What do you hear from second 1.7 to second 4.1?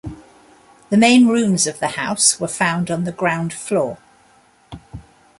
the house were found on the ground floor.